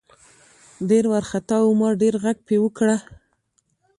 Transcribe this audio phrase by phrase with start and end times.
[0.89, 2.97] ډېر ورخطا وو ما ډېر غږ پې وکړه.